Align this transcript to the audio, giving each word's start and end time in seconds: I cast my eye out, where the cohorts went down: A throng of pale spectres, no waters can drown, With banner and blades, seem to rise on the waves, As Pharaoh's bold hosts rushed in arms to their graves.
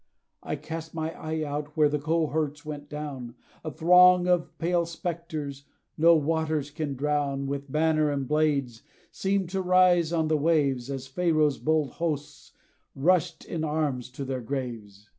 I 0.41 0.55
cast 0.55 0.95
my 0.95 1.13
eye 1.15 1.43
out, 1.43 1.77
where 1.77 1.87
the 1.87 1.99
cohorts 1.99 2.65
went 2.65 2.89
down: 2.89 3.35
A 3.63 3.69
throng 3.69 4.27
of 4.27 4.57
pale 4.57 4.87
spectres, 4.87 5.65
no 5.95 6.15
waters 6.15 6.71
can 6.71 6.95
drown, 6.95 7.45
With 7.45 7.71
banner 7.71 8.09
and 8.09 8.27
blades, 8.27 8.81
seem 9.11 9.45
to 9.49 9.61
rise 9.61 10.11
on 10.11 10.27
the 10.27 10.37
waves, 10.39 10.89
As 10.89 11.05
Pharaoh's 11.05 11.59
bold 11.59 11.91
hosts 11.91 12.51
rushed 12.95 13.45
in 13.45 13.63
arms 13.63 14.09
to 14.13 14.25
their 14.25 14.41
graves. 14.41 15.07